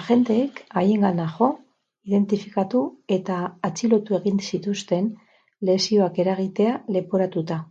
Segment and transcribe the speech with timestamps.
[0.00, 1.48] Agenteek haiengana jo,
[2.10, 2.80] identifikatu
[3.18, 3.36] eta
[3.70, 5.12] atxilotu egin zituzten,
[5.72, 7.62] lesioak eragitea leporatuta.